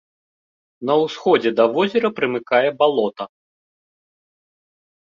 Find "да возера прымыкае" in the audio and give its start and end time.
1.59-2.65